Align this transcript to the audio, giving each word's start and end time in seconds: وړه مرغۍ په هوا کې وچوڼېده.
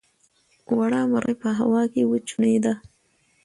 وړه 0.77 1.01
مرغۍ 1.11 1.35
په 1.41 1.49
هوا 1.59 1.83
کې 1.93 2.03
وچوڼېده. 2.11 2.73